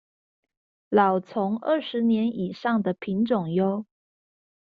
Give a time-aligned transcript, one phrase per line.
[0.89, 3.85] 老欉二十年以上的品種唷